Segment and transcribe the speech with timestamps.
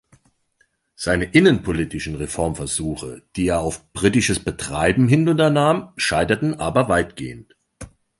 [0.95, 7.53] Seine innenpolitischen Reformversuche, die er auf britisches Betreiben hin unternahm, scheiterten aber weitgehend.